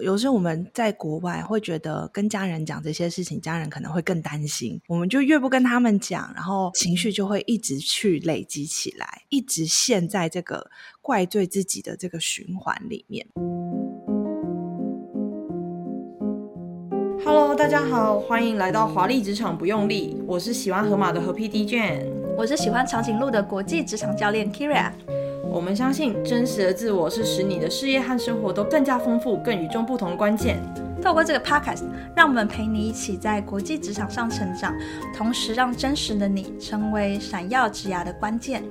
[0.00, 10.70] 有时候我们在国外会觉得跟家人讲这些事情，家人可能会更担心，我们就越不跟他们讲，然后情绪就会一直去累积起来，一直陷在这个
[11.02, 13.26] 怪罪自己的这个循环里面。
[17.24, 22.06] Hello，大家好，欢迎来到华丽职场不用力，我是喜欢河马的河 PD Jane，
[22.36, 24.92] 我是喜欢长颈鹿的国际职场教练 Kyria。
[25.50, 30.58] 我们相信，真实的自我是使你的事业和生活都更加丰富、更与众不同的关键。
[31.02, 31.84] 透过这个 podcast，
[32.14, 34.74] 让我们陪你一起在国际职场上成长，
[35.16, 38.62] 同时让真实的你成为闪耀职涯的关键。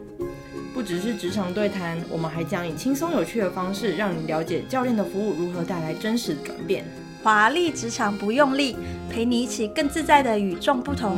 [0.73, 6.85] 不只是职场对谈，我们还将以轻松有趣的方式，让你了解教练的服务如何带来真实的转变。
[7.23, 8.77] 华丽职场不用力，
[9.09, 11.17] 陪你一起更自在的与众不同。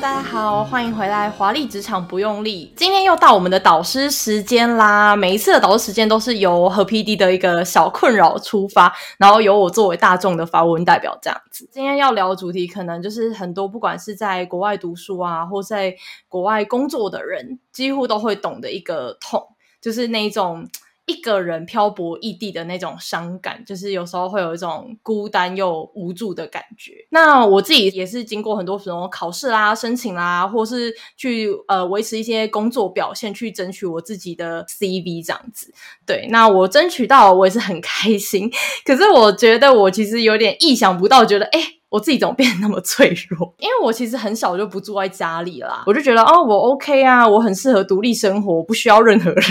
[0.00, 1.28] 大家好，欢迎回来！
[1.28, 5.16] 华丽职场不用力，今天又到我们的导师时间啦。
[5.16, 11.68] 每一次的导师时间都是由和 PD 的一个小困扰出发，然后由我作为大众的发文代表这样子。
[11.72, 15.92] 今天要聊的主题，可能就是很多不管是在国外读书啊，或在
[16.28, 19.44] 国外工作的人，几乎都会懂的一个痛，
[19.80, 20.68] 就是那一种。
[21.08, 26.92] 一个人漂泊异地的那种伤感，就是有时候会有一种孤单又无助的感觉。
[27.08, 35.72] 那我自己也是经过很多什么考试啦、申请啦，或是去呃维持一些工作表现，去争取我自己的 CV 这样子。
[36.06, 38.50] 对，那我争取到，我也是很开心。
[38.84, 43.54] 可是我觉得我其实有点意想不到，觉得诶我自己怎么变得那么脆弱？
[43.58, 49.42] 因为我其实很小就不住在家里啦，我就觉得哦，我 OK 啊，我很适合独立生活，不需要任何人。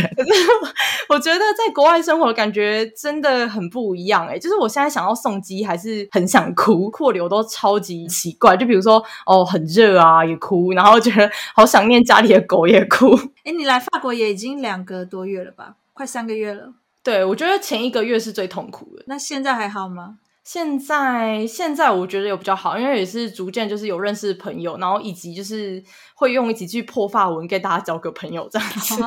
[1.09, 8.55] 我觉得在国外生活的感觉真的很不一样诶，就是我现在想要送机还是很想哭，哭流都超级奇怪。
[8.57, 13.15] 就比如说哦，很热啊也哭，然后觉得好想念家里的狗也哭。
[13.45, 15.75] 诶，你来法国也已经两个多月了吧？
[15.93, 16.73] 快三个月了。
[17.01, 19.03] 对，我觉得前一个月是最痛苦的。
[19.07, 20.17] 那现在还好吗？
[20.47, 25.83] 现在现在我觉得有比较好，因为也是逐渐就是有认识朋友，然后以及就是
[26.15, 29.03] 会用几句破发文给大家交个朋友这样子。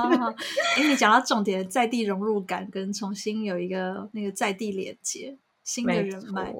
[0.76, 5.38] 哎，你讲到重点，在地融入感跟重新有一个那个在地连接。
[5.70, 6.52] 新的人脉，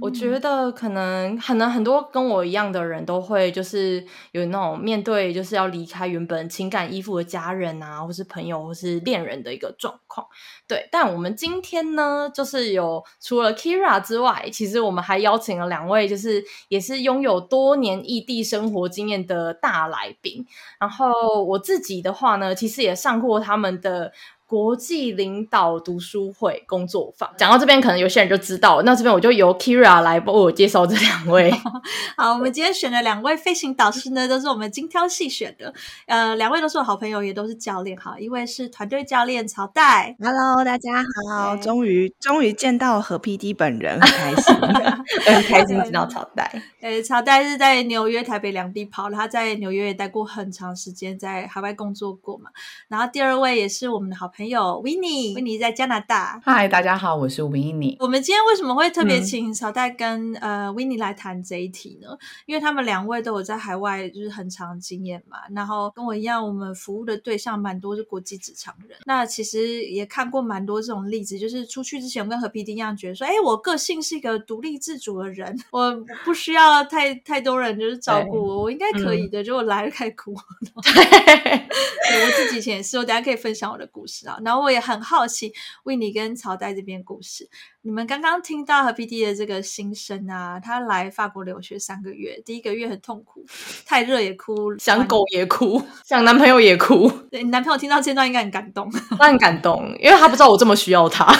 [0.00, 4.02] 我觉得可能可能很多跟我一样的人都会就是
[4.32, 10.26] 有那种面对就是要离开原本情感依附的家人啊，或是朋友，或是恋人的一个状况。
[10.66, 20.46] 对，但我们今天呢，就是有除了 Kyria 之外，其实我们还邀请了两位，就是也是拥有多年异地生活经验的大来宾。
[20.80, 24.10] 然后我自己的话呢，其实也上过他们的。
[24.46, 28.82] 国际领导读书会工作坊， 讲到这边，可能有些人就知道。
[28.82, 31.50] 那这边我就由 Kyria 来帮我介绍这两位。
[32.16, 35.72] 好，我们今天选的两位飞行导师呢，都是我们精挑细选的。
[36.06, 37.98] 呃，两位都是我好朋友，也都是教练。
[37.98, 40.14] 哈，一位是团队教练曹代。
[40.20, 44.54] Hello，大家好，终于终于见到何 PD 本人，很开心，
[45.34, 46.62] 很开心见到曹代。
[46.82, 52.50] 呃，曹代是在纽约、台北两地跑，他在纽约也待过很长时间，在海外工作过嘛。
[52.88, 54.30] 然后第二位也是我们的好。
[54.36, 56.40] 朋友 Winnie，Winnie 在加拿大。
[56.44, 57.96] 嗨，大家好，我是 Winnie。
[58.00, 62.08] 我们今天为什么会特别请曹代跟、嗯、呃 Winnie 来谈这一题呢？
[62.44, 68.98] 因为他们两位都有在海外就是很长经验嘛，然后跟我一样，我们服务的对象蛮多是国际职场人。
[69.06, 75.94] 那其实也看过蛮多这种例子，就是出去之前我跟何 PD 一样，觉得说，哎，我个性是一个独立自主的人，我
[76.24, 79.44] 不需要太 太多人就是照顾我，我应该可以的。
[79.44, 80.34] 结果来了开始哭。
[80.82, 84.23] 对，我自己以前也是，我等下可以分享我的故事。
[84.44, 85.52] 然后我也很好奇
[85.84, 87.48] ，Winnie 跟曹代这边故事。
[87.82, 93.44] 你们刚刚听到和 PD 的这个心声啊，他来法国留学三个月，第一个月很痛苦，
[93.84, 97.08] 太热也哭，想狗也哭，想男朋友也哭。
[97.30, 101.26] 对，你男朋友听到这段应该很感动，他很感动，因为他不知道我这么需要他。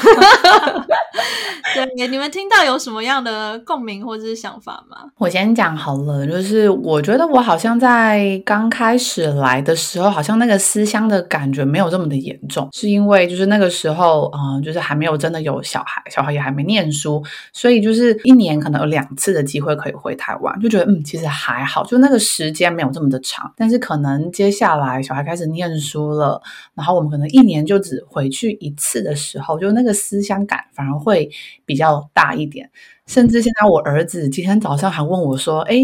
[1.75, 5.11] 对，你们听到有什么样的共鸣或者是想法吗？
[5.17, 16.35] 我先讲好了，就是我觉得我好像在刚开始来的时候，好像那个思乡的感觉没有这么的严重，是因为就是那个时候，嗯、就是还没有真的有小孩，小孩。
[16.35, 17.23] 也还没念书，
[17.53, 23.53] 所以就是一年可能有两次的机会可以回台湾，就觉得嗯，其实还好，就那个时间没有这么的长。
[23.57, 26.43] 但是可能接下来小孩开始念书了，
[26.75, 31.31] 然后我们可能一年就只回去一次的时候，就那个思乡感反而会
[31.65, 32.71] 比较大一点。
[33.07, 35.77] 甚至现在我儿子今天早上还问我说：“哎，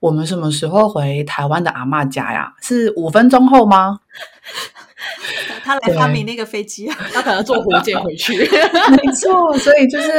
[0.00, 2.52] 我们什么时候回台湾的阿妈家呀？
[2.62, 4.00] 是五分钟后吗？
[5.64, 8.32] ”他来发明那个飞机啊，他可能坐火箭回去。
[8.96, 10.10] 没错，所以就是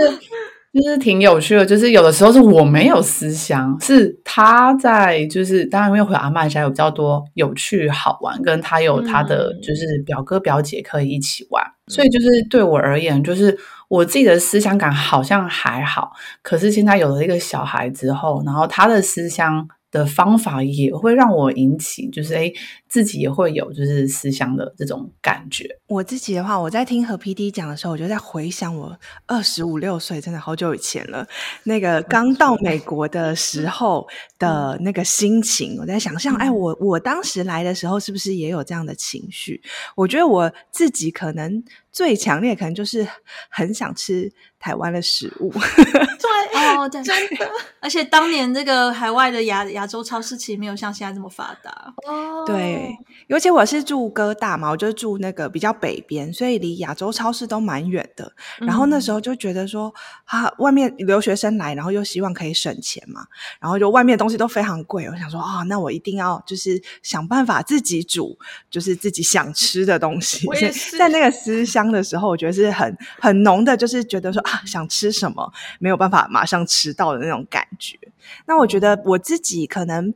[0.73, 13.57] 就是挺有趣的，就是有的时候是我没有思乡，是他在，就是当然因为回阿妈家有比较多有趣好玩，跟他有他的就是表哥表姐可以一起玩，嗯、所以就是对我而言，就是
[13.93, 16.11] 我自己的思乡感好像还好，
[16.41, 19.67] 可是现在有了一个小孩之后，然后他的思乡。
[19.93, 22.51] 的方法也会让我引起，就是诶，
[22.93, 25.67] 自己也会有就是思乡的这种感觉。
[25.87, 28.95] 我自己的话，我在听何 PD 讲的时候，我就在回想我
[29.25, 31.27] 二十五六岁，真的好久以前了。
[31.63, 34.07] 那个刚到美国的时候
[34.37, 39.59] 的那个心情，我在想象，哎，我我当时来的时候，是不是也有这样的情绪？
[39.95, 43.07] 我觉得我自己可能最强烈，可能就是
[43.49, 44.31] 很想吃。
[44.63, 47.45] 台湾的食物，对哦，对，真的。
[47.81, 52.45] 而且当年这个海外的亚亚洲超市其实没有像现在这么发达哦。
[52.47, 52.82] 对，
[53.27, 58.31] 尤其我是住哥大嘛，我就住那个比较北边，所以离亚洲超市都蛮远的。
[58.59, 59.93] 然后那时候就觉得说，
[60.25, 63.25] 啊，外面留学生来，然后又希望可以省钱嘛，
[63.59, 65.07] 然后就外面的东西都非常贵。
[65.07, 68.37] 我想说，啊，那我一定要就是想办法自己煮，
[68.71, 70.45] 就是自己想吃的东西。
[70.49, 70.97] 我也是。
[70.97, 74.61] 在那个思乡的时候，我觉得是很很浓的，就是觉得说啊。
[74.65, 77.99] 想吃什么没有办法马上吃到的那种感觉。
[78.47, 80.11] 那我觉得我自己可能，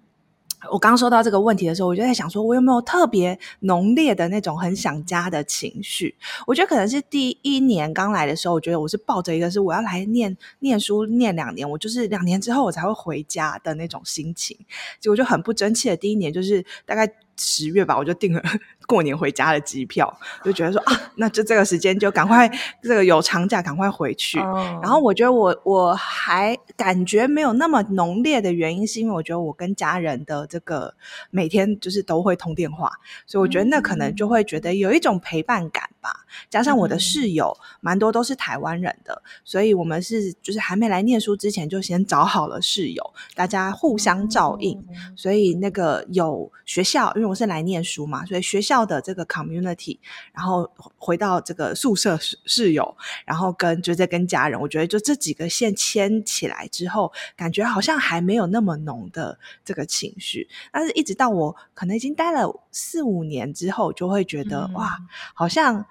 [0.71, 6.15] 我刚收到这个问题的时候，我就在想说，我有没有特别浓烈的那种很想家的情绪？
[6.47, 14.57] 我觉得可能是第一年刚来的时候，我觉得我是抱着一个是我要来念念书念两年，我就是两年之后我才会回家的那种心情。
[14.99, 17.07] 结果就很不争气的第一年，就是大概
[17.37, 18.41] 十月吧，我就订了。
[18.87, 22.49] 过年回家的机票，就觉得说啊，那就这个时间就赶快
[22.81, 24.39] 这个有长假赶快回去。
[24.39, 24.55] Oh.
[24.81, 30.93] 然后我觉得我我还感觉没有那么浓烈的原因，是因为我觉得我跟家人的这个
[31.31, 32.89] 每天就是都会通电话，
[33.25, 36.25] 所以我觉得那可能就会觉得有一种陪伴感吧。
[36.49, 44.83] 加上我的室友蛮多都是台湾人的，所以我们是就是还没来念书之前就先找好了室友，大家互相照应。
[45.15, 48.87] 所以那个有学校，因为我是来念书嘛，所以学校。
[48.87, 49.99] 的这个 community，
[50.31, 52.95] 然后回到这个宿舍室室友，
[53.25, 64.97] 然后跟就在跟家人，我觉得就这几个线牵起来之后，感觉好像还没有那么浓的这个情绪，但是一直到我可能已经待了四五年之后，就会觉得、嗯、哇，
[65.33, 65.85] 好像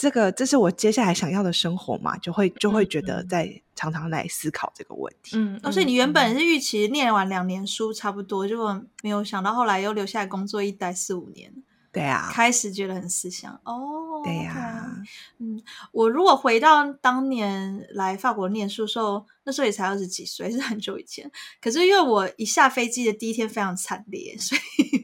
[0.00, 5.36] 这个这是我接下来想要的生活嘛，就会就会觉得在常常来思考这个问题。
[5.36, 11.52] 嗯，哦，所以你原本是预期念完两年书差不多，结果没有想到后来又留下来工作一待四五年。
[11.92, 14.22] 对啊，开始觉得很思想哦。
[14.24, 14.96] 对呀、啊，
[15.38, 15.60] 嗯，
[15.92, 21.30] 我如果回到当年来法国念书的时候，那时候也才二十几岁，是很久以前。
[21.60, 24.99] 可是因为我一下飞机的第一天非常惨烈，所以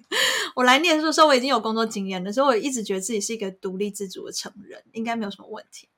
[0.55, 5.89] 我来念书的时候我已经有工作经验了，所以我一直觉得自己是一个独立自主的成人，应该没有什么问题。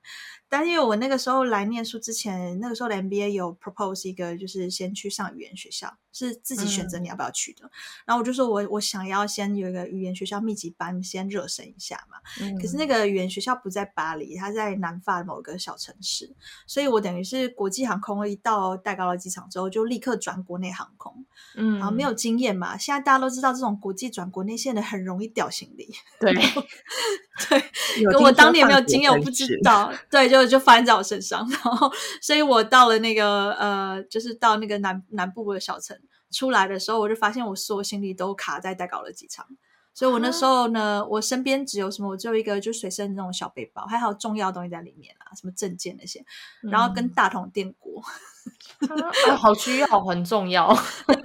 [0.49, 7.65] 但因为我那个时候来念书之前，那个时候的 MBA 有 propose 一个，就是先去上语言学校，是自己选择你要不要去的。
[7.65, 7.71] 嗯、
[8.07, 12.17] 然后我就说我我想要先有一个语言学校密集班，先热身一下嘛。
[12.41, 16.35] 嗯、可是那个语言学校不在巴黎，它在南法的某个小城市，
[16.67, 21.25] 所以我等于是国际航空一到戴高乐机场之后，就立刻转国内航空。
[21.55, 25.87] 嗯，然后没有经验嘛，现在大家都知道这种国际转国内线的很容易掉行李。
[26.19, 26.33] 对，
[27.47, 29.89] 对，跟我当年没有经验，我不知道。
[30.11, 30.49] 对，就。
[30.49, 31.91] 就发生在我身上， 然后，
[32.23, 35.95] 所以我到了那个呃，就是到那个南南部的小城
[36.31, 39.45] 出来的时候，我就发现我所有行李都卡在待高乐机场，
[39.93, 46.25] 所以我那时候呢，我身边只有什么，我只有一个就随身那种小背包，还好重要的东西在里面啊，什么证件那些，
[46.61, 48.03] 然后跟大桶电锅，
[49.27, 50.67] 嗯、好需要，很重要。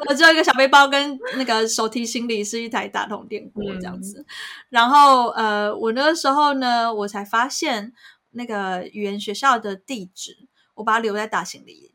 [0.08, 4.26] 我只有一个小背包跟那个手提行李是一台大桶电锅这样子，嗯、
[4.70, 7.92] 然后呃，我那个时候呢，我才发现。
[8.36, 11.93] 那个语言学校的地址，我把它留在大行李，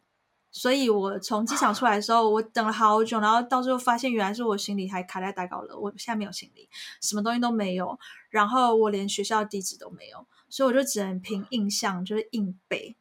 [0.52, 6.70] 所以我从机场出来的时候，我等了好久，然后到最后发现原来是我行李还卡在大高了，我现在没有行李，
[7.02, 12.96] 什么东西都没有，然后我连学校地址都没有，所以我就只能凭印象，就是硬背。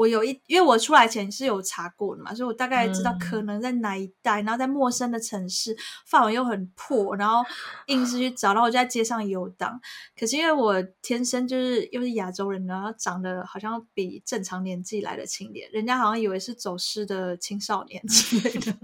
[0.00, 5.76] 我有一，因为我出来前是有查过的嘛，所以我大概知道可能在哪一带，嗯、然后在陌生的城市，
[6.06, 7.44] 范围又很破，然后
[7.88, 9.78] 硬是去找，然后我就在街上游荡。
[10.18, 18.74] 可是因为我天生就是又是亚洲人，然后长得好像比正常年纪来的青年，人家好像以为是走失的青少年 之类的。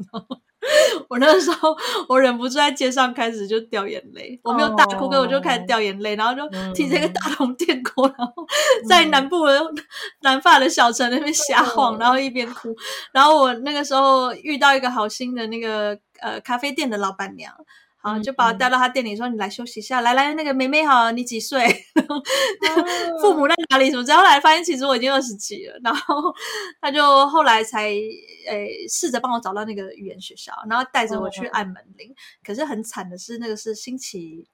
[1.08, 1.76] 我那个时候，
[2.08, 4.38] 我忍不住在街上开始就掉眼泪。
[4.42, 6.20] 我没有大哭，可我就开始掉眼泪，oh.
[6.20, 8.32] 然后就提着一个大铜电锅，然后
[8.88, 9.61] 在南部的
[10.23, 12.75] 南法的小城那边瞎晃，然后一边哭。
[13.12, 17.52] 然后我那个时候遇到一个好心的那个呃咖啡店的老板娘。
[18.06, 21.66] 好，就把我带到他店里说：“你来休息一下，来来，那个妹妹好，你几岁？
[23.20, 23.90] 父母在哪里？
[23.90, 26.32] 什么？”然后来发现其实我已经二十几了，然后
[26.80, 32.14] 他就后来才诶试着帮我找到那个语言学校，然后带着我去按门铃。
[32.44, 34.46] 可是很惨的是，那个是星期。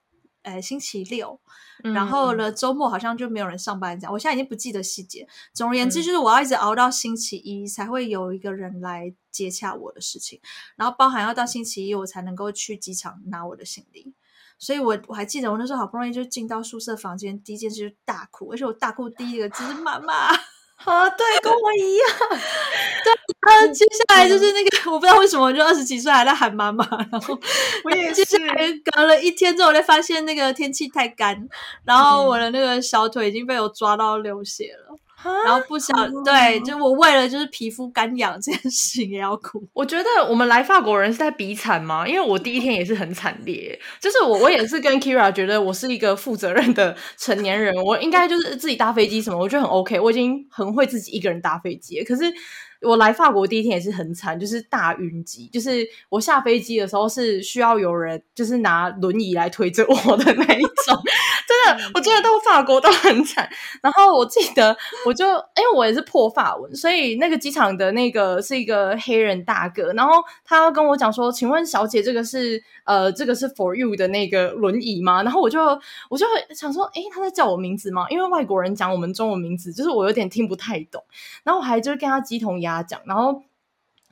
[0.43, 1.39] 呃，星期六，
[1.83, 4.13] 然后呢，周末好像就没有人上班这样。
[4.13, 5.27] 我现在已经不记得细节。
[5.53, 10.39] 总而言之，就是我要一直熬到星期一才会有一个人来接洽我的事情，
[10.75, 14.13] 然后包含要到星期一我才能够去机场拿我的行李。
[14.59, 20.13] 所以我我还记得我那时候好不容易就进到宿舍房间，第一件事就是大哭，而且我大哭第一个字是妈妈。
[20.13, 22.07] 啊，对，跟我一样。
[23.03, 23.12] 对，
[23.47, 26.85] 然后接下来就是那个， 我不知道为什么，我就二十几岁还在喊妈妈。
[27.11, 27.39] 然后
[27.83, 28.55] 我也接下来
[28.91, 31.47] 隔了一天之后，我才发现那个天气太干，
[31.85, 34.97] 然后我的那个小腿已经被我抓到流血了。
[35.45, 39.65] 然后不想对，就我为了就是皮肤干痒这件事情也要哭。
[39.71, 42.05] 我觉得我们来法国人是在比惨吗？
[42.05, 52.03] 因为我第一天也是很惨烈，就是我我也是跟 Kyria 觉得我是一个负责任的成年人，我应该就是自己搭飞机什么，我觉得很 OK，我已经很会自己一个人搭飞机。
[52.03, 52.23] 可是
[52.83, 60.97] 我来法国第一天也是很惨，就是大晕机，就是我下飞机的时候是需要有人就是拿轮椅来推着我的那一种。
[61.45, 63.47] 真的，我真的到法国都很惨。
[63.81, 64.75] 然后我记得，
[65.05, 75.59] 我就因为我也是破法文，所以那个机场的那个是一个黑人大哥，然后他跟我讲说：“请问小姐，这个是呃，这个是 for you 的那个轮椅吗？”然后我就
[76.09, 76.25] 我就
[76.55, 81.03] 想说：“诶，他在叫我名字吗？”因为外国人讲我们中文名字，就是我有点听不太懂。
[81.43, 83.43] 然后我还就是跟他鸡同鸭讲，然后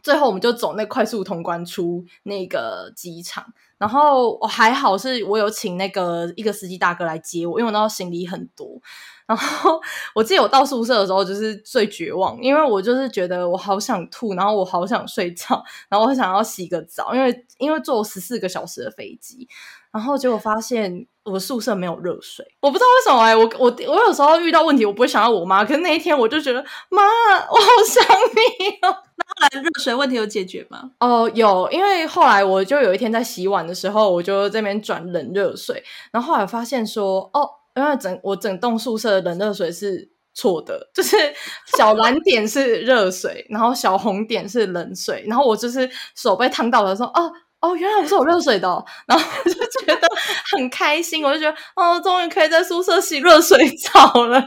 [0.04, 3.54] 最后我们就走那快速通关出那个机场。
[3.78, 8.80] 然后我还好，是我有请那个一个司机大哥来接我，因为我那时候行李很多。
[9.26, 9.82] 然后
[10.14, 19.48] 我记得我到宿舍的时候就是最绝望，因为我就是觉得我好想吐，然后我好想睡觉，然后我想要洗个澡，因为因为坐十四个小时的飞机，
[19.92, 28.92] 然后结果发现我宿舍没有热水，我不知道为什么哎、欸，我我我有时候遇到问题我不会想到我妈，可是那一天我就觉得妈，我好想你哦。
[29.22, 30.92] 后来热水问题有解决吗？
[31.00, 41.16] 哦，有，因为后来我就有一天在洗碗的时候，我就这边转冷热水，然后后来发现说，哦，因为整我整栋宿舍的冷热水是错的，就是
[41.78, 47.32] 小蓝点是热水，然后小红点是冷水，然后我就是手被烫到了，说，哦。
[47.62, 48.68] 哦，原来不是有热水的。
[49.06, 50.08] 然后我就觉得
[50.52, 54.44] 很开心，我就觉得哦，终于可以在宿舍洗热水澡了。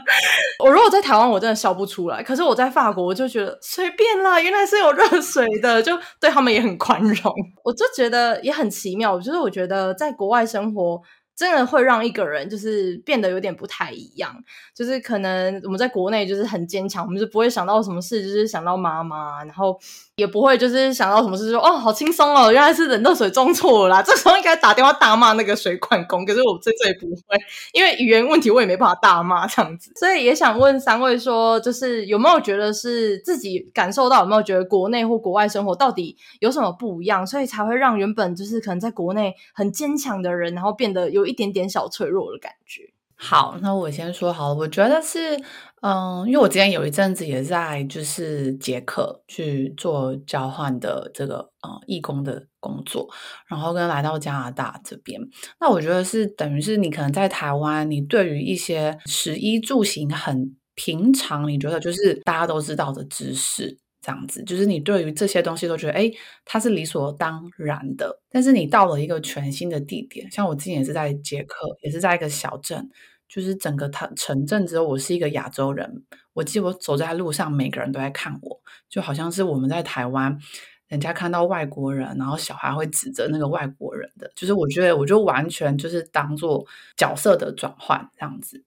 [0.63, 2.21] 我如果在台湾，我真的笑不出来。
[2.21, 7.33] 可是我在法国，我就觉得随便啦，原来是有热水的，就对他们也很宽容。
[7.63, 11.01] 我就觉得也很奇妙，就是我觉得在国外生活。
[11.37, 14.33] 真的会让一个人就是变得有点不太一样，
[14.73, 19.77] 就是可能我们在国内就是很坚强，我们就不会想到什么事，就是想到妈妈，然后
[20.15, 27.37] 也不会就是想到什么事说哦，好轻松哦，原来是冷热水装错了啦， 这时候应该打电话大骂那个水管工，可是我这这也不会，
[27.73, 41.25] 因为语言问题我也没办法大骂这样子，所以也想问三位说，就是有没有觉得是自己感受到，有没有觉得国内或国外生活到底有什么不一样，所以才会让原本就是可能在国内很坚强的人，然后变得有。
[41.25, 42.83] 一点点小脆弱的感觉。
[43.15, 44.53] 好，那我先说好了。
[44.53, 45.35] 我觉得是，
[45.85, 53.07] 嗯，因为我之前有一阵子也在就是捷克去做交换的这个呃义工的工作，
[53.47, 55.21] 然后跟来到加拿大这边。
[55.59, 63.77] 那我觉得是等于是你可能在台湾，你对于一些食衣住行很平常，你觉得就是大家都知道的知识。
[64.01, 66.11] 这样子，就是你对于这些东西都觉得，哎，
[66.45, 68.21] 它是理所当然的。
[68.29, 72.87] 但是你到了一个全新的地点，像我之前也是在捷克，也是在一个小镇，
[73.35, 76.05] 就是整个他城镇之后，我是一个亚洲人。
[76.31, 80.39] 我记得我走在路上，每个人都在看我，就好像是我们在台湾，
[80.87, 84.31] 人家看到外国人，然后小孩会指责那个外国人的。
[84.37, 86.65] 就是我觉得，我就完全就是当做
[86.95, 88.63] 角色的转换这样子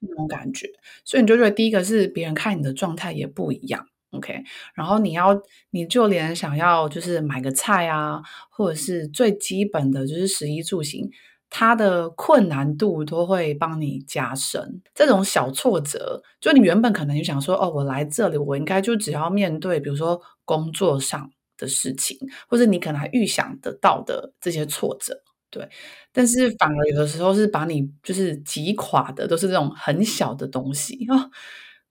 [0.00, 0.68] 那种感觉。
[1.04, 3.86] 所以你就觉得，第一个是别人看你的状态也不一样。
[4.10, 4.42] OK，
[4.74, 8.20] 然后你要，你就连想要就是买个菜啊，
[8.50, 11.08] 或者是最基本的就是食衣住行，
[11.56, 14.82] 它的困难度都会帮你加深。
[14.92, 22.18] 这种小挫折，就你原本可能就想说，哦，我来这里，我应该就只要面对，比如说工作上的事情，
[22.48, 25.68] 或者你可能还预想得到的这些挫折，对。
[26.12, 31.30] 但是反而有的时候是把你就是击垮的，都是这种很小的东西啊。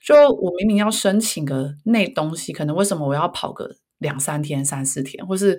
[0.02, 5.58] 就我明明要申请个那东西，可能为什么我要跑个两三天、三四天，或是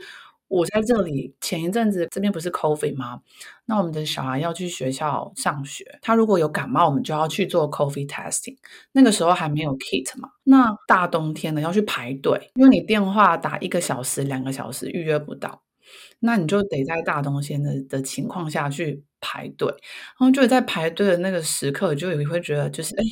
[0.55, 3.21] 我在这里前一阵子这边不是 COVID 吗？
[3.67, 8.57] 那我们的小孩要去学校上学，他如果有感冒，我们就要去做 COVID testing。
[8.93, 15.63] 那个时候还没有 kit 嘛，那大冬天的要去排队，因为你电话打一个小时、两个小时预约不到。
[16.21, 19.69] 那你就得在大冬天的的情况下去排队，
[20.19, 23.03] 然后就在排队的那个时刻，就也会觉得就是哎，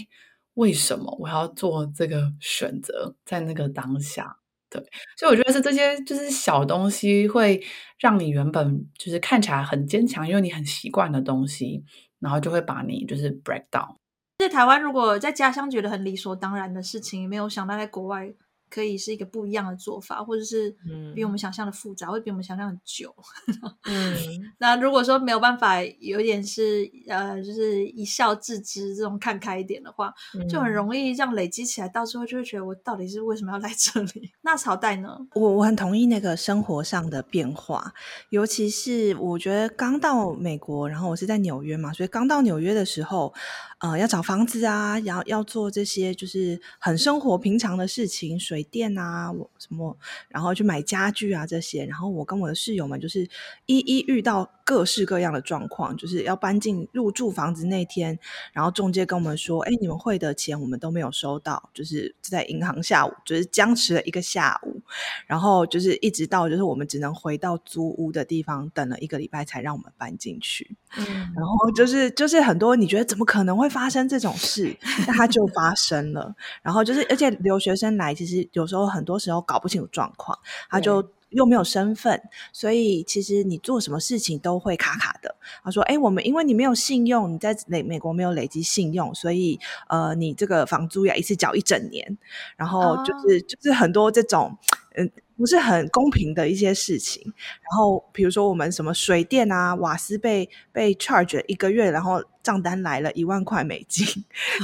[0.54, 3.14] 为什么我要做这个选择？
[3.26, 4.37] 在那个当下，
[4.72, 4.82] 对，
[5.18, 7.62] 所以我觉得是这些就是小东西会
[7.98, 11.84] 让你原本就是看起来很坚强，因为你很习惯的东西，
[12.18, 13.96] 然后就会把你就是 break down。
[14.38, 18.32] 在台湾，如果在家乡觉得很理所当然的事情，没有想到在国外。
[18.72, 20.74] 可以是一个不一样的做法，或者是
[21.14, 23.14] 比我们想象的复杂，嗯、或者比我们想象的久。
[23.84, 24.16] 嗯，
[24.56, 34.30] 那如果说没有办法，有点是呃，就是一笑置之这种看开一点的话，嗯、就很容易这样累积起来，到时候就会觉得我到底是为什么要来这里？
[34.40, 35.18] 那朝代呢？
[35.34, 37.92] 我我很同意那个生活上的变化，
[38.30, 43.34] 尤其是我觉得刚到美国，然后我是在纽约嘛，所以刚到纽约的时候。
[43.82, 49.97] 呃，要找房子啊，然后要做这些就是很生活平常的事情，水店啊，我什么，
[50.28, 51.85] 然后去买家具啊这些。
[51.87, 53.28] 然后我跟我的室友们就是
[53.66, 58.16] 一一遇到各式各样的状况，就是要搬进入住房子那天，
[58.52, 64.81] 然后中介跟我们说：“哎，你们汇的钱我们都没有收到，就是在银行下午就是僵持了一个下午，
[65.26, 70.76] 然后就是一直到就是我们只能回到租屋的地方等了一个礼拜才让我们搬进去。
[70.97, 71.04] 嗯，
[71.35, 73.73] 然后就是就是很多你觉得怎么可能会？
[73.73, 74.76] 发生这种事，
[75.07, 76.35] 那它就发生了。
[76.61, 80.38] 然后就是，而且留学生来，其实有时候很多时候搞不清楚状况，
[80.69, 82.22] 他就又没有身份，
[82.52, 85.34] 所以其实你做什么事情都会卡卡的。
[85.62, 89.58] 他说：“哎，我们因为你没有信用，你在美美国没有累积信用，所以
[89.88, 92.16] 呃，你这个房租要一次缴一整年。
[92.56, 93.48] 然后就是、oh.
[93.48, 94.56] 就是很多这种
[94.96, 104.06] 嗯。”不是很公平的一些事情，然后比如说我们什么水电啊、瓦斯被被 charge 了一个月，然后账单来了一万块美金，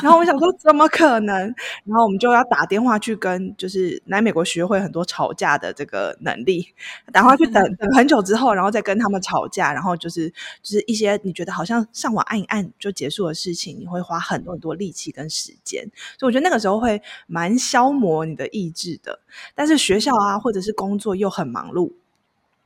[0.02, 1.36] 然后我想说怎么可能？
[1.84, 6.68] 然后我们就要打电话去跟，就是来美国学会很多吵架的这个能力，
[7.12, 10.28] 打电话去等等很久之后，然后再跟他们吵架，然后就是
[10.62, 15.82] 就是一些你觉得好像上网按一按就结束的事情，你会花很多很多力气跟时间，
[16.18, 19.20] 所以我觉得那个时候会蛮消磨你的意志的。
[19.54, 21.92] 但是学校啊，或者是工作又很忙碌，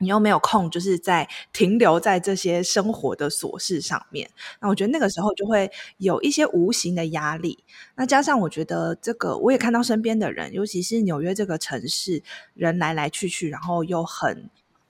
[0.03, 4.29] 你又没有空，就是在停留在这些生活的琐事上面。
[4.59, 7.63] 那我觉得那个时候就会有一些无形的压力。
[7.95, 12.21] 那加上我觉得这个，我也看到身边的人，尤其是纽约这个城市，
[12.53, 14.49] 人来来去去，然后又很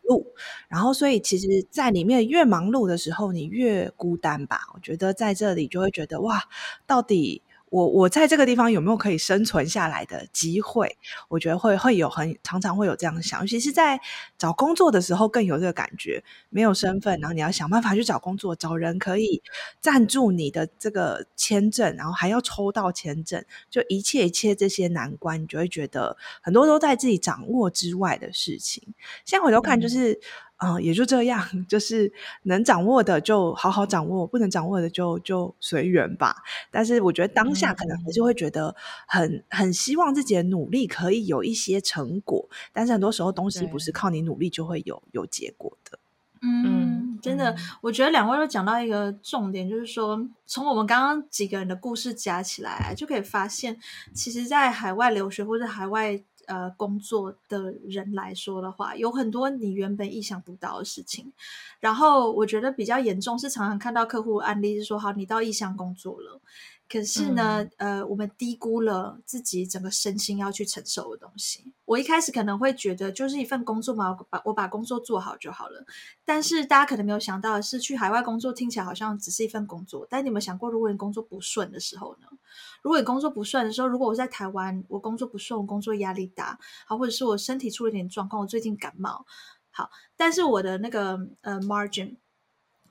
[0.09, 0.19] 忙，
[0.67, 4.61] 然后所以其实，在里面越忙碌的时候，你越孤单吧。
[4.73, 6.43] 我觉得在这里就会觉得哇，
[6.88, 7.41] 到底。
[7.73, 10.95] 我我在这个地方有没有可以生存下来的机会？
[11.27, 13.99] 我觉得会会有很常常会有这样想，尤其是在
[14.38, 16.23] 找工作的时候更有这个感觉。
[16.51, 19.41] 没有身份，然后你要想办法去找工作，找人可以
[19.81, 28.83] 赞助你的这个签证，然后还要抽到签证，就一切一切这些难关，你就会觉得很多都在自己掌握之外的事情。
[29.25, 30.19] 现在回头看，就是。
[30.63, 32.12] 嗯嗯，也就这样， 就是
[32.43, 36.38] 能掌握的就好好掌握，不能掌握的就就随缘吧。
[36.71, 38.76] 但是我觉得当下可能还是会觉得
[39.08, 45.99] 很、嗯、很希望自己的努力可以有一些成果，但是很多时候东西不是靠你努力就会有有结果的。
[46.41, 53.78] 嗯，真的，我觉得两位都讲到一个重点，就是说从我们刚刚几个人的故事加起来，就可以发现，
[54.13, 56.23] 其实，在海外留学或者海外。
[56.47, 61.32] 呃，工作的人来说的话，有很多你原本意想不到的事情。
[61.79, 66.41] 然后我觉得比较严重是，常常看到客户案例是说，好，你到异乡工作了。
[66.89, 71.73] 可是呢，嗯、呃，我们低估了自己整个身心要去承受的东西。
[71.85, 75.83] 我一开始可能会觉得，就是一份工作嘛，我把我把工作做好就好了。
[76.23, 80.05] 但是大家可能没有想到的是，去海外工作听起来好像只是一份工作。
[80.07, 82.27] 但你有没有想过，如果你工作不顺的时候呢？
[82.83, 89.25] 如果你工作不顺的时候，如果我在台湾，我工作不顺，我工作压力大，好，或者是我身体出了点状况，我最近感冒，
[89.71, 92.17] 好，但是我的那个呃 margin。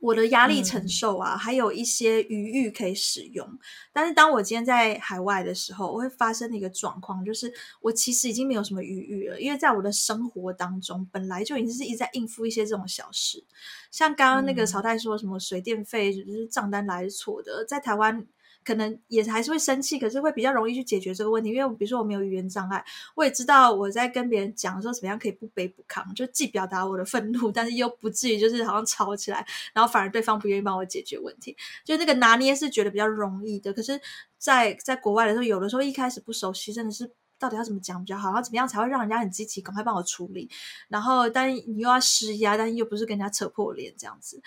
[0.03, 3.49] 我的压力承受啊，嗯、还有一些余裕可以使用。
[3.93, 13.45] 但是当我今天在海外的时候，我会发生的一个状况，就是我其实已经没有什么余裕了，因为在我的生活当中，本来就已经是一直在应付一些这种小事，
[13.93, 18.27] 像刚刚那个曹太说什么水电费就是账单来是错的，在台湾。
[18.65, 33.73] 可能也还是会生气，可是会比较容易去解决这个问题，因为比如说我没有语言障碍，我也知道我在跟别人讲的时候怎么样可以不卑不亢，就既表达我的愤怒，但是又不至于就是好像吵起来，然后反而对方不愿意帮我解决问题，就那个拿捏是觉得比较容易的。
[33.73, 34.01] 可是
[34.39, 40.49] 在，在国外的时候，有的时候一开始不熟悉，真的是到底要怎么讲比较好，然后怎么样才会让人家很积极，赶快帮我处理，
[40.89, 44.41] 然后但你又要施压，但又不是跟人家扯破脸这样子。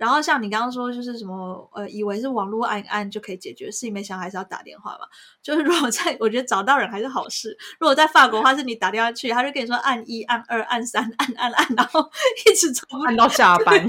[0.00, 5.00] 然后像你刚刚说，就是什么呃，以为是网络按一按就可以解决事情，没想还是要打电话嘛。
[5.42, 7.54] 就是如果在， 我觉得找到人还是好事。
[7.78, 12.00] 如果在法国的话，是你打电话去，他就跟你说按一、按二、按三、按按按，然后
[12.46, 13.86] 一直从按到下班，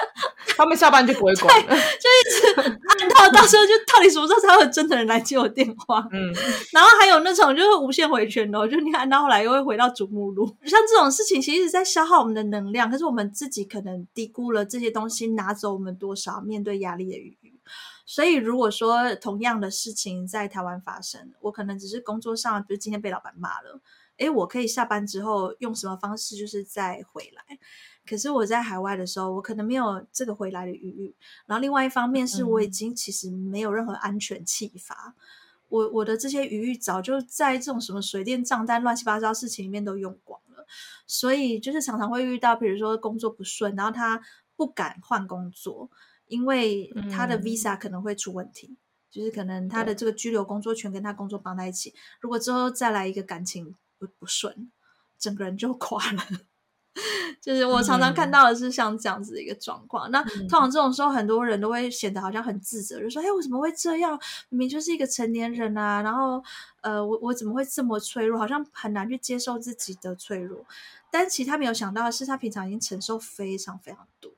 [0.56, 6.02] 他们下班就不会管了，就一直按到到时候就到底什么时候才会有真的人来接我电话？
[6.10, 6.32] 嗯，
[6.72, 10.46] 然后还有那种就是无限回圈的，就你按到后来又会回到主目录。
[10.64, 17.60] 像这种事情，其实一直在消耗我们的能量，可是我们自己可能低估了这些东西拿走我们多少面对压力的余裕。
[18.06, 23.80] 所以如果说同样的事情在台湾发生，我可能只是工作上，比如今天被老板骂了，
[24.16, 27.58] 诶，我可以下班之后用什么方式就是再回来。
[28.04, 31.14] 可是我在海外的时候，我可能没有这个回来的余裕。
[31.46, 35.14] 然后另外一方面是我已经其实没有任何安全气阀，
[35.68, 40.66] 我我的这些余裕早就在这种什么水电账单乱七八糟事情里面都用光了。
[41.06, 44.20] 所以就是常常会遇到，比如说工作不顺，然后他
[44.60, 45.88] 不敢换工作，
[46.26, 48.76] 因为他的 visa 可能会出问题，
[49.10, 54.70] 就是可能他的这个居留工作权跟他工作绑在一起，如果之后再来一个感情不不顺，
[55.18, 56.22] 整个人就 垮了。
[57.40, 60.10] 就是我常常看到的是像这样子的一个状况。
[60.10, 64.20] 嗯、那通常这种时候，很多人都会显得好像很自责，就说：“哎，我怎么会这样？
[64.50, 66.02] 明明就是一个成年人啊！
[66.02, 66.42] 然后，
[66.82, 68.38] 呃，我我怎么会这么脆弱？
[68.38, 70.66] 好像很难去接受自己的脆弱。
[71.10, 74.30] 但其实他没有想到的是，他平常已经承受非常非常多。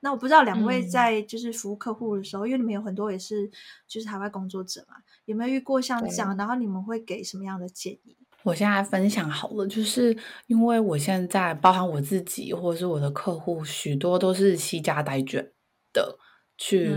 [0.00, 3.50] 那我不知道两位在就是服务客户的时候，嗯、因为你们有很多也是
[3.86, 6.36] 就是海外工作者嘛，有没有遇过像这样？
[6.36, 8.16] 然后你们会给什么样的建议？
[8.44, 15.44] 我现在分享好了，就是因为我现在包含我自己或者是我的客户，许多都是西家带卷
[15.92, 16.16] 的
[16.56, 16.88] 去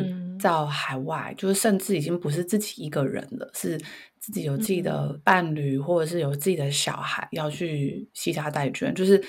[0.42, 3.76] 到海外，嗯、就是甚至已经不是自己一个人了，是
[4.20, 9.22] 自己有自己的伴侣，嗯、或者是有自己的小孩要去西家带卷，就是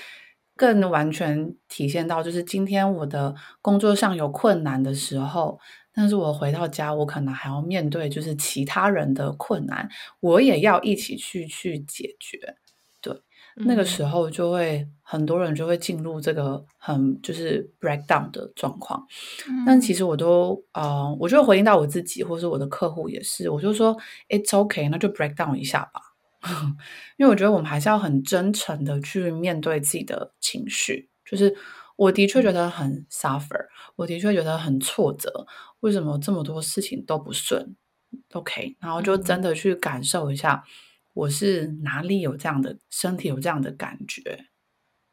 [0.57, 5.59] 更完全体现到，就是今天我的工作上有困难的时候。
[5.95, 9.87] 但是我回到家，我可能还要面对就是其他人的困难，
[10.21, 12.39] 我也要一起去去解决。
[13.03, 13.13] 对，
[13.57, 19.07] 嗯、那个时候就会很多人就会进入这个很就是 breakdown 的状况。
[19.47, 23.95] 嗯、但其实我都呃，我就回应到我自己，或是我的客户也是，我就说
[24.31, 26.01] it's okay，那就 breakdown 一下吧。
[27.17, 31.55] 因为我觉得我们还是要很真诚的去面对自己的情绪，就是。
[31.95, 35.47] 我的确觉得很 suffer，我的确觉得很挫折。
[35.81, 37.77] 为什么这么多事情都不顺
[38.33, 40.65] ？OK，然后就真的去感受一下，
[41.13, 44.47] 我是哪里有这样的身体有这样的感觉。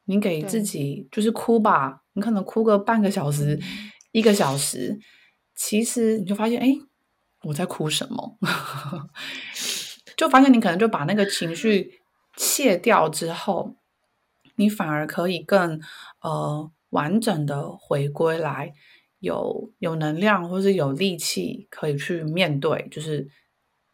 [0.06, 3.60] 你给自己就是哭吧，你可能哭个半个小时、
[4.12, 4.98] 一个小时，
[5.56, 6.74] 其实你就发现，哎，
[7.44, 8.40] 我在哭什么？
[10.20, 12.00] 就发现你可能就把那个情绪
[12.36, 13.76] 卸掉之后。
[14.56, 15.80] 你反而可以更
[16.22, 18.74] 呃完整的回归来，
[19.20, 23.30] 有有能量或是有力气可以去面对，就是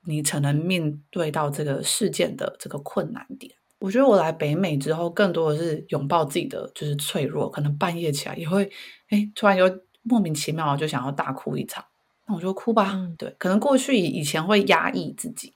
[0.07, 3.53] 你才能面对到这个事件的这个困难点。
[3.77, 8.71] 我觉得我来北美之后，更多的是拥抱自己的就是脆弱，可能半夜起来也会
[9.09, 9.69] 哎突然又
[10.01, 11.85] 莫名其妙就想要大哭一场。
[12.25, 15.53] 那我就哭吧，嗯、对，可能过去以前会压抑自己，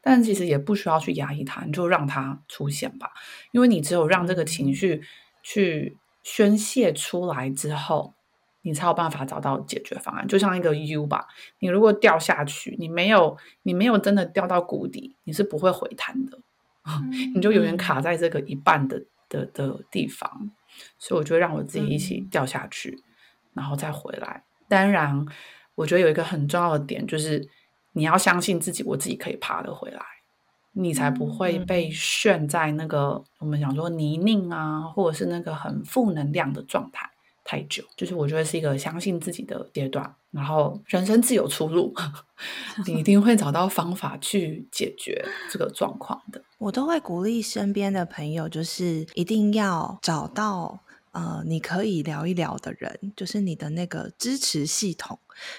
[0.00, 3.10] 但其实也不需要去压抑它，你就让它出现吧。
[3.52, 5.02] 因为你只有让这个情绪
[5.42, 8.14] 去宣泄出来之后，
[8.62, 10.26] 你才有办法找到解决方案。
[10.26, 11.26] 就像一个 U 吧，
[11.58, 16.38] 你如果掉下去，你没有你没有真的掉到谷底，你是不会回弹的，
[16.86, 20.50] 嗯、 你就永远卡在这个一半的的的地方。
[20.98, 23.04] 所以我就让我自己一起掉下去，嗯、
[23.54, 24.44] 然后再回来。
[24.68, 25.26] 当然。
[25.76, 27.48] 我觉得有一个很重要的点，就是
[27.92, 30.00] 你要相信自己，我自己可以爬得回来，
[30.72, 37.10] 你才不会被陷在那个我们讲说泥泞啊，或者是那个很负能量的状态
[37.44, 37.82] 太久。
[37.96, 41.92] 就是我觉得是一个相信自己的阶段，然后人生自有出路，
[42.86, 46.42] 你一定会找到方法去解决这个状况的。
[46.58, 50.80] 我都会鼓励身边的朋友，就是一定要找到。
[51.12, 55.18] 呃，你可以聊一聊的人，就是你的那个支持系统。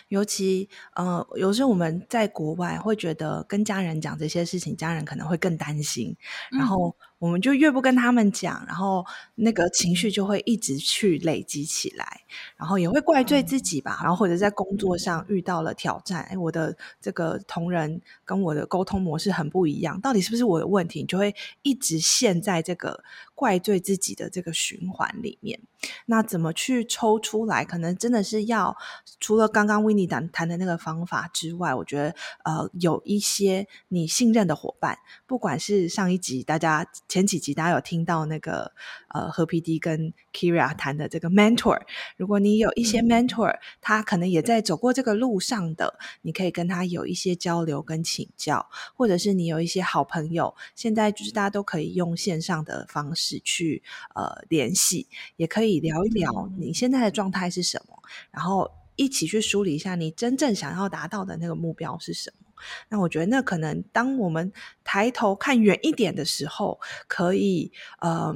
[0.09, 6.15] 尤其呃，有时候我们在国外会觉得跟家人讲这些事情，家人可能会更担心，
[6.51, 6.95] 嗯、然后。
[7.21, 9.05] 我们就越不跟他们讲，然后
[9.35, 12.21] 那个情绪就会一直去累积起来，
[12.57, 21.01] 然后也会怪罪自己吧，然后或者在工作上遇到了挑战，哎，我的这个同仁跟我的沟通模式很不一样，到底是不是我的问题？
[21.01, 23.03] 你就会一直陷在这个
[23.35, 25.59] 怪罪自己的这个循环里面。
[26.07, 27.63] 那怎么去抽出来？
[27.63, 28.75] 可能真的是要
[29.19, 34.97] 除了刚刚刚 Winnie 谈谈的那个方法之外，我觉得呃有一些你信任的伙伴，
[35.27, 38.71] 不管是上一集大家前几集大家有听到那个
[39.09, 41.79] 呃何 PD 跟 Kyria 谈的这个 mentor，
[42.17, 53.83] 如果你有一些 mentor，他可能也在走过这个路上的，你可以跟他有一些交流跟请教，或者是你有一些好朋友，现在就是大家都可以用线上的方式去
[54.15, 62.47] 呃联系，也可以聊一聊你现在的状态是什么，然后一起去梳理一下你真正想要达到的那个目标是什么。
[62.89, 64.51] 那我觉得那可能当我们
[64.83, 68.35] 抬头看远一点的时候，可以嗯、呃，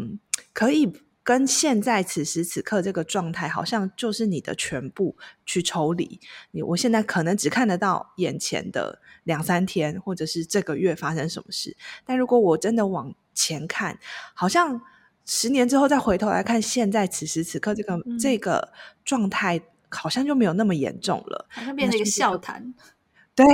[0.54, 0.92] 可以。
[1.26, 6.20] 跟现在此时此刻这个状态，好像就是你的全部去抽离。
[6.52, 11.76] 你我现在可能只看得到眼前的两三天，或者是这个月发生什么事。
[12.06, 13.98] 但如果我真的往前看，
[14.36, 14.80] 好像
[15.26, 18.72] 十年之后再回头来看现在此时此刻这个、嗯、这个
[19.04, 19.60] 状态，
[19.96, 22.74] 好像就没有那么严重了，好像变成一个笑谈。
[23.34, 23.46] 对，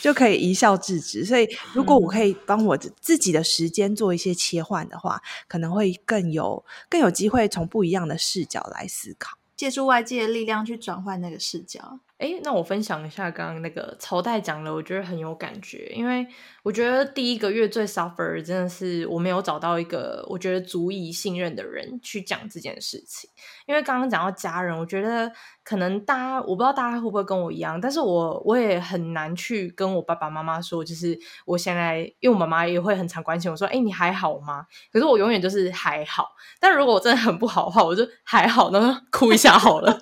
[0.00, 1.24] 就可以一笑置之。
[1.24, 12.00] 所以，如果我可以帮我自己的时间做一些切换的话，嗯、可能会更有更有机会从不一样的视角来思考，借助外界的力量去转换那个视角。
[12.18, 16.26] 哎，那我分享一下刚刚那个朝代讲的，我觉得很有感觉，因为
[16.68, 23.30] 我觉得第一个月最 suffer 真的是我没有找到一个我觉得足以信任的人去讲这件事情。
[23.66, 25.32] 因为刚刚讲到家人，我觉得
[25.64, 34.66] 可能大家我不知道大家会不会跟我一样，但是我我也很难去跟我爸爸妈妈说，就是我现在因为我妈妈也会很常关心我说，哎，你还好吗？
[34.92, 36.28] 可是我永远就是还好，
[36.60, 39.90] 但如果我真的很不好的话，我就还好，然后哭一下好了。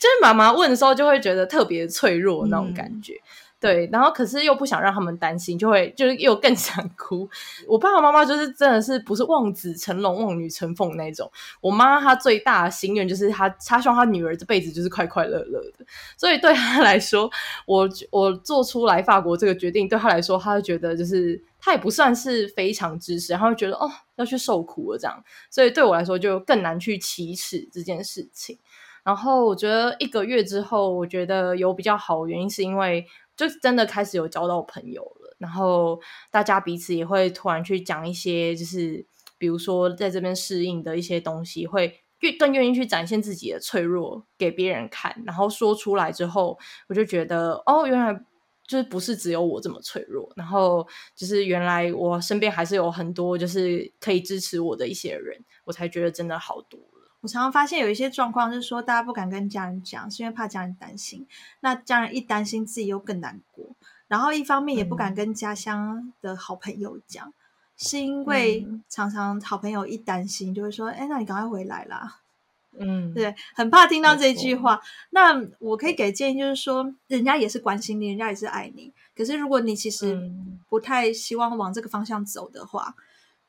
[0.00, 0.94] 就是妈妈问的时候。
[0.94, 3.18] 就会觉得特别脆弱那种感觉，嗯、
[3.62, 7.30] 对，然后可是又不想让他们担心，就会就是又更想哭。
[7.68, 11.30] 我爸爸妈妈就是真的是不是望子成龙、望女成凤那种。
[11.60, 15.86] 我妈她最大的心愿就是她她希望她女儿这辈子就是快快乐乐的。
[16.16, 17.30] 所以对她来说，
[17.64, 25.22] 我我做出来法国这个决定，对她来说，她就觉得就是她也不算是非常支持，然后觉得哦要去受苦了这样。
[25.48, 28.58] 所以对我来说，就更难去启齿这件事情。
[29.04, 33.04] 然后我觉得一个月之后，我觉得有比较好的原因，是因为
[33.36, 35.36] 就真的开始有交到朋友了。
[35.38, 39.04] 然后大家彼此也会突然去讲一些，就是
[39.38, 45.20] 比如说在这边适应的一些东西，会越更愿意去展现自己的脆弱给别人看。
[45.26, 46.56] 然后说出来之后，
[46.88, 48.14] 我就觉得哦，原来
[48.68, 50.32] 就是不是只有我这么脆弱。
[50.36, 56.78] 然后就是原来我身边还是有很多就是可以支持我的一些人，我才觉得真的好多。
[57.22, 61.26] 我常常发现有一些状况是说，大家不敢跟家人讲，是因为怕家人担心。
[61.60, 63.64] 那家人一担心，自己又更难过。
[64.08, 67.32] 然后一方面也不敢跟家乡的好朋友讲，嗯、
[67.76, 72.18] 是因为常常好朋友一担心，就会说：“哎，那你赶快回来啦。”
[72.76, 74.80] 嗯，对，很怕听到这句话。
[75.10, 78.92] 那我可以给建议，就是说，人家也是关心你，人家也是爱你。
[79.14, 80.32] 可是如果你其实
[80.68, 82.96] 不太希望往这个方向走的话，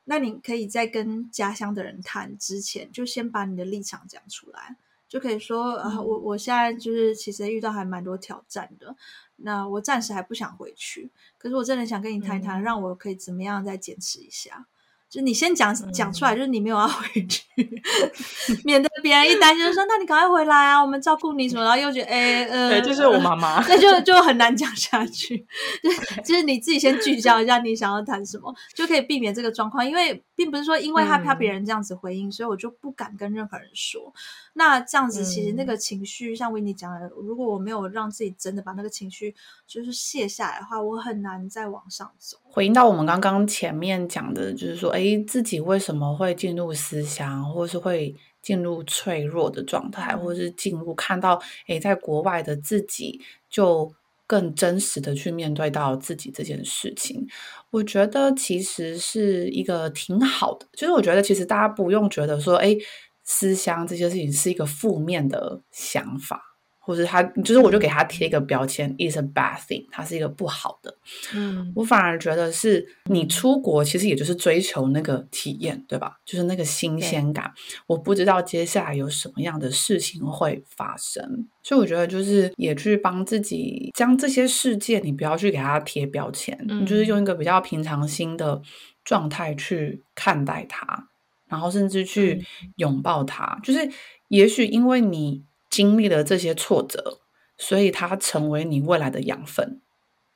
[0.04, 4.76] 那你可以在跟家乡的人谈之前，就先把你的立场讲出来，
[5.08, 8.94] 就可以说，呃，嗯，我我现在就是其实遇到还蛮多挑战的，
[9.36, 14.66] 那我暂时还不想回去，可是我真的想跟你谈一谈，让我可以怎么样再坚持一下。
[15.14, 25.46] 就你先讲讲出来，就是你没有要回去，嗯、 免得别人一担心就说：“那你赶快回来啊，我们照顾你什么。”然后又觉得：“哎，呃，对，就是我妈妈。”那就就很难讲下去。
[25.84, 29.88] 就就是你自己先聚焦一下，你想要谈什么，就可以避免这个状况。
[29.88, 34.12] 因为并不是说因为害怕别人这样子回应，嗯、所以我就不敢跟任何人说。
[34.54, 39.32] 那这样子，其实那个情绪，嗯、像维尼讲的，如果我没有让自己真的把那个情绪
[39.64, 42.38] 就是卸下来的话，我很难再往上走。
[42.54, 53.92] 回应到我们刚刚前面讲的，就是说，诶，自己为什么会进入思乡，或是会进入脆弱的状态，或是进入看到，诶，在国外的自己，就
[54.24, 57.26] 更真实的去面对到自己这件事情。
[57.70, 62.78] 我觉得其实是一个挺好的，就是我觉得其实大家不用觉得说，诶。
[63.26, 66.53] 思乡这些事情是一个负面的想法，
[66.84, 70.94] 或者他就是我就给他贴一个标签，is a bad thing，它是一个不好的。
[71.34, 76.18] 嗯，我反而觉得是你出国其实也就是追求那个体验，对吧？
[76.24, 77.50] 就是那个新鲜感。
[77.86, 88.60] 我不知道接下来有什么样的事情会发生，所以我觉得就是也去帮自己将这些事件，你不要去给他贴标签，嗯，你就是用一个比较平常心的
[89.02, 91.08] 状态去看待它。
[91.46, 92.44] 然后甚至去
[92.76, 93.88] 拥抱它，嗯、就是
[94.28, 95.44] 也许因为你
[95.74, 97.20] 经历了这些挫折，
[97.58, 99.80] 所以它成为你未来的养分。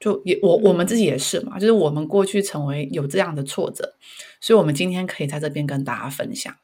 [0.01, 3.95] 就也我我们自己也是嘛，就是我们过去成为有这样的挫折，
[4.41, 6.55] 所以我们今天可以在这边跟大家分享。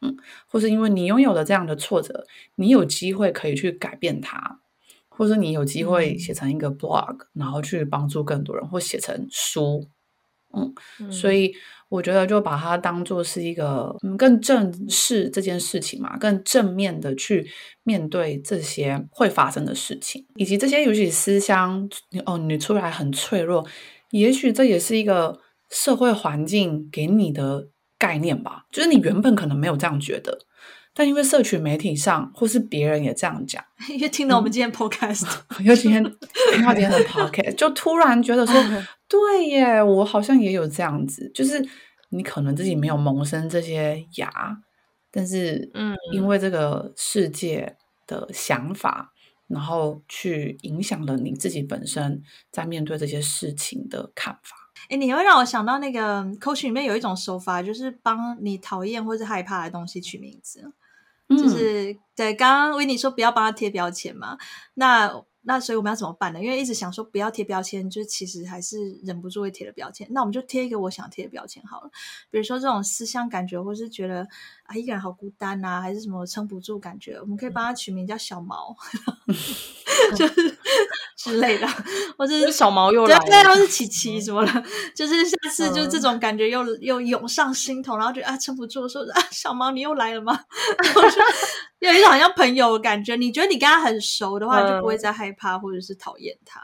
[0.00, 0.16] 嗯，
[0.46, 4.60] 或是因为你拥有了这样的挫折，你有机会可以去改变它。
[5.08, 9.88] 或是你有机会写成一个 blog，嗯、然后去帮助更多人，或写成书，
[10.54, 11.52] 嗯，嗯所以
[11.88, 17.48] 我觉得就把它当做是一个嗯更正视这件事情嘛，更正面的去
[17.82, 21.88] 面对这些会发生的事情，以及这些尤其思乡
[22.26, 23.66] 哦，你出来很脆弱，
[24.10, 30.38] 也许这也是一个社会环境给你的概念吧，就是你原本可能没有这样觉得。
[30.94, 35.24] 但因为社群媒体上，或是别人也这样讲，因为听到我们今天 podcast，
[35.60, 36.02] 因为今天
[36.52, 38.54] 听到今天的 podcast，就突然觉得说，
[39.08, 41.30] 对耶，我好像也有这样子。
[41.34, 41.66] 就是
[42.10, 44.30] 你可能自己没有萌生这些芽，
[45.10, 49.12] 但是，嗯，因为这个世界的想法，
[49.46, 54.56] 然后去影响了你自己本身在面对这些事情的看法。
[54.90, 60.72] 哎，你会让我想到那个 coach 里面有一种手法，就是帮你讨厌或是害怕的东西取名字。
[61.30, 64.38] 就是、嗯、对，刚刚维尼说不要帮他贴标签嘛，
[64.74, 66.42] 那那所以我们要怎么办呢？
[66.42, 70.06] 因为一直想说不要贴标签，就其实还是忍不住会贴的标签。
[70.10, 71.90] 那我们就贴一个我想贴的标签好了，
[72.30, 74.28] 比如说这种思乡感觉，或是觉得
[74.68, 78.76] 啊一个人好孤单啊，还是什么撑不住感觉，我们可以帮他取名叫小毛，
[80.14, 80.58] 就是
[81.16, 81.66] 之类的，
[82.18, 83.66] 或者是小毛又来了，对，或是。
[83.78, 90.38] 琪琪什么的，就是下次就这种感觉又、嗯、又涌上心头，然后觉得啊撑不住，说啊小毛你又来了吗？
[91.78, 96.60] 有一种好像朋友的感觉，你觉得你跟他很熟的话，就不会再害怕或者是讨厌他。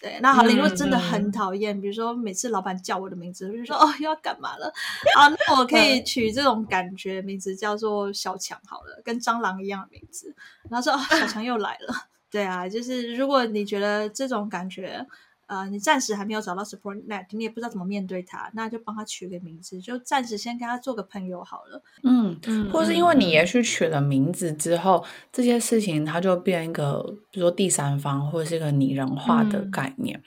[0.00, 4.72] 嗯、对，那好，你如果真的很讨厌，嗯、比如说每次老板叫我的名字，我就说哦又要干嘛了
[5.16, 5.28] 啊？
[5.28, 10.34] 那我可以取这种感觉名字叫做小强好了，跟蟑螂一样的名字。
[10.68, 11.94] 然后说哦小强又来了，
[12.30, 15.06] 对啊，就是如果你觉得这种感觉。
[15.50, 21.82] 呃，你暂时还没有找到 support net，你也不知道怎么面对他，那就帮他取个名字，就暂时先跟他做个朋友好了。
[22.04, 30.22] 嗯，嗯，或是因为你也许取了名字之后，嗯、这些事情它就变一个，比如说第三方或者是一个拟人化的概念，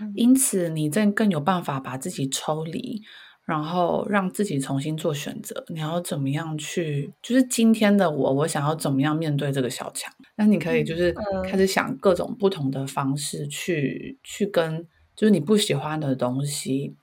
[0.00, 3.00] 嗯、因此你正更有办法把自己抽离。
[3.44, 7.12] 然后让自己重新做选择，你要怎么样去？
[7.22, 10.12] 就是今天的我，我想要怎么样面对这个小强？
[10.36, 16.94] 那你可以就是开始想各种不同的方式去、嗯、去跟，就是你不喜欢的东西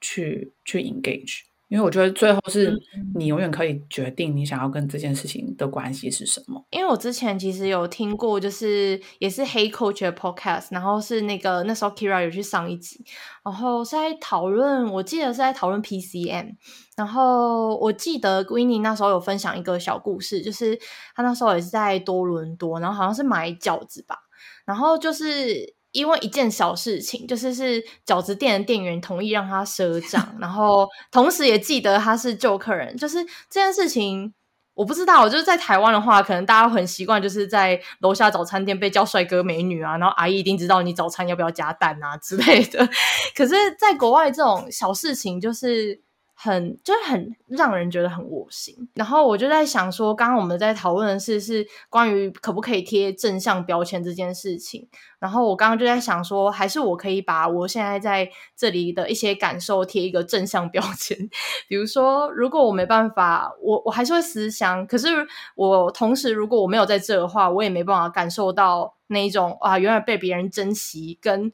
[0.00, 1.47] 去去 engage。
[1.68, 2.74] 因为我觉得最后是
[3.14, 6.64] 你永远可以决定你想要跟这件事情的关系是什么。
[6.70, 13.04] 因为我之前其实有听过，就是也是 Hey Coach 的 podcast，然后是那个那时候 Kira 有去上一集，
[13.44, 16.54] 然后是在讨论，我记得是在讨论 PCM，
[16.96, 20.78] 然后我记得 Winnie 那时候有分享一个小故事，就是
[21.14, 24.16] 他那时候也是在多伦多，然后好像是买饺子吧，
[24.64, 25.77] 然后就是。
[25.98, 32.96] 因为一件小事情，就是是饺子店的店员同意让他赊账， 然后同时也记得他是旧客人。
[32.96, 34.32] 就是这件事情，
[34.74, 42.88] 我不知道，我就是在台湾的话，可能大家很习惯，就是在楼下早餐店被叫帅哥美女啊，然后阿姨一定知道你早餐要不要加蛋啊之类的。
[43.36, 46.07] 可是，在国外这种小事情，就是。
[46.40, 61.18] 很就是很让人觉得很恶心，然后我就在想说，刚刚我们在讨论的事是关于可不可以贴正向标签这件事情，然后我刚刚就在想说，还是我可以把我现在在这里的一些感受贴一个正向标签，
[61.66, 65.08] 比如说，如果我没办法，我我还是会思乡，可是
[65.56, 71.50] 我同时如果我没有在这的话，我也没办法感受到那一种啊，原来被别人珍惜跟。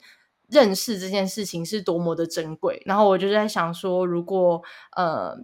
[0.49, 4.61] 认识这件事情是多么的珍贵，然后我就在想说，如果
[4.95, 5.35] 呃，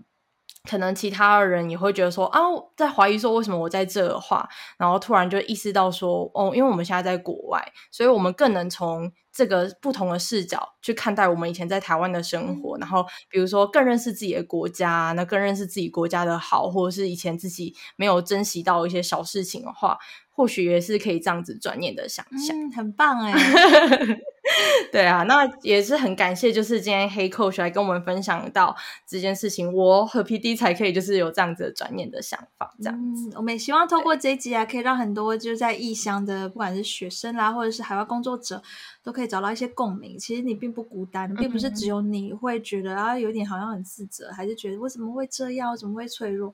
[0.70, 2.40] 可能其他人也会觉得说啊，
[2.78, 19.98] 在怀疑说为什么我在这的话，然后突然就意识到说，哦，因为我们现在在国外，所以我们更能从这个不同的视角去看待我们以前在台湾的生活，然后比如说更认识自己的国家，那更认识自己国家的好，或者是以前自己没有珍惜到一些小事情的话，
[20.30, 23.34] 或许也是可以这样子转念的想象，嗯，很棒哎。
[24.92, 28.76] 对啊，那也是很感谢，就是今天 Hey Coach 来跟我们分享到
[29.08, 33.30] 这件事情，我和 PD 才可以就是有这样子的转念的想法，这样子。
[33.30, 38.62] 嗯，我们也希望透过这一集啊，可以让很多就是在异乡的，不管是学生啦，或者是海外工作者，
[39.04, 40.18] 都可以找到一些共鸣。
[40.18, 46.52] 其实你并不孤单，并不是只有你会觉得啊，有点好像很自责，还是觉得为什么会这样，怎么会脆弱？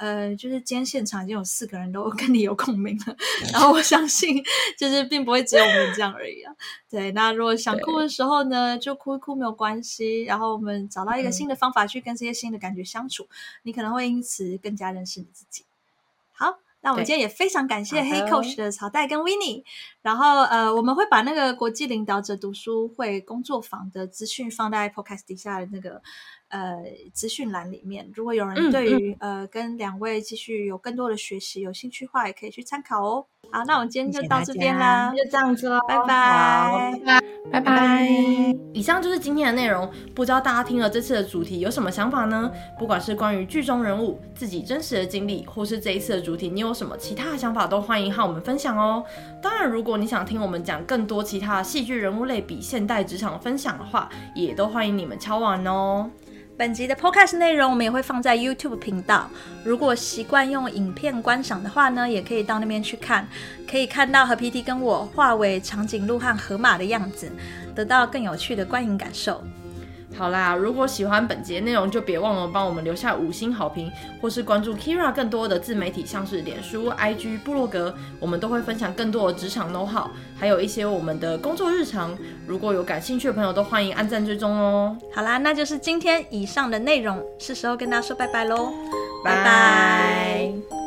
[0.00, 3.14] 呃，就是今天现场已经有四个人都 跟你有共鸣了，
[3.52, 4.42] 然后我相信，
[4.78, 6.50] 就是并不会只有我们这样而已啊。
[6.88, 10.22] 对，那如果想哭的时候呢，就哭一哭没有关系。
[10.22, 13.28] 然后我们找到一个新的方法去跟这些新的感觉相处，嗯、
[13.64, 15.66] 你可能会因此更加认识你自己。
[16.32, 19.64] 好，那我们今天也非常感谢 Hey Coach 的曹代跟 Winnie。
[20.00, 26.00] 然后呃，我们会把那个国际领导者读书会工作坊的资讯放在 Podcast 底下的那个。
[26.50, 26.76] 呃
[27.12, 28.08] 资讯栏里面。
[28.14, 33.26] 如果有人对于、嗯嗯、呃跟两位继续有更多的学习有兴趣的话，也可以去参考哦。
[33.52, 37.20] 好，那我们今天就到这边啦，就这样子喽，拜拜，
[37.50, 38.06] 拜拜。
[38.72, 42.52] 以上就是今天的内容，不知道大家听了这次的主题有什么想法呢？
[42.78, 49.02] 不管是关于剧中人物、自己真实的经历，或是这一次的主题，你有什么其他的想法，都欢迎和我们分享哦。
[49.42, 56.08] 当然，如果你想听我们讲更多其他的戏剧人物类比现代职场分享的话，也都欢迎你们敲碗哦。
[56.60, 59.30] 本集的 Podcast 内容我们也会放在 YouTube 频道，
[59.64, 63.26] 如果习惯用影片观赏的话呢，也可以到那边去看，
[63.66, 67.32] 可以看到和 P.T 跟我化为长颈鹿和河马的样子，
[67.74, 69.42] 得到更有趣的观影感受。
[70.16, 73.90] 好啦，如果喜欢本节内容，就别忘了帮我们留下五星好评，
[74.20, 82.16] 或是关注 Keira 更多的自媒体，像是脸书、IG、部落格，我们都会分享更多的职场 know how，还有一些我们的工作日常。
[82.46, 84.96] 如果有感兴趣的朋友，都欢迎按赞追踪哦。
[85.14, 88.72] 好啦，那就是今天以上的内容，是时候跟大家说拜拜喽。
[89.24, 90.79] 拜拜。